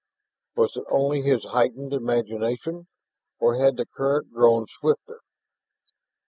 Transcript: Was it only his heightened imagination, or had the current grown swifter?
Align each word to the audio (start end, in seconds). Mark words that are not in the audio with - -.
Was 0.55 0.75
it 0.75 0.83
only 0.89 1.21
his 1.21 1.43
heightened 1.43 1.93
imagination, 1.93 2.87
or 3.37 3.59
had 3.63 3.77
the 3.77 3.85
current 3.85 4.33
grown 4.33 4.65
swifter? 4.79 5.19